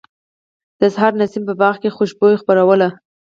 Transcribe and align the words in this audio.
د 0.79 0.81
سحر 0.93 1.11
نسیم 1.21 1.43
په 1.49 1.53
باغ 1.61 1.75
کې 1.81 1.95
خوشبو 1.95 2.27
خپروله. 2.41 2.89